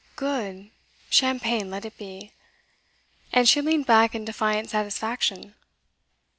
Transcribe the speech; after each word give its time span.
Good; 0.15 0.71
champagne 1.11 1.69
let 1.69 1.85
it 1.85 1.95
be. 1.95 2.33
And 3.31 3.47
she 3.47 3.61
leaned 3.61 3.85
back 3.85 4.15
in 4.15 4.25
defiant 4.25 4.71
satisfaction. 4.71 5.53